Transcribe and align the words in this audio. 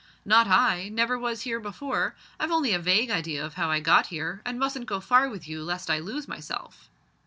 "Not 0.25 0.47
I. 0.47 0.89
Never 0.89 1.15
was 1.19 1.43
here 1.43 1.59
before. 1.59 2.15
I've 2.39 2.49
only 2.49 2.73
a 2.73 2.79
vague 2.79 3.11
idea 3.11 3.45
of 3.45 3.53
how 3.53 3.69
I 3.69 3.79
got 3.79 4.07
here, 4.07 4.41
and 4.43 4.57
mustn't 4.57 4.87
go 4.87 4.99
far 4.99 5.29
with 5.29 5.47
you 5.47 5.63
lest 5.63 5.91
I 5.91 5.99
lose 5.99 6.27
myself." 6.27 6.89